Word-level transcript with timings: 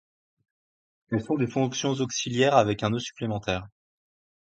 Elles 1.11 1.21
sont 1.21 1.35
des 1.37 1.45
fonctions 1.45 1.91
auxiliaires 1.91 2.55
avec 2.57 2.81
un 2.81 2.89
nœud 2.89 2.97
supplémentaire. 2.97 3.67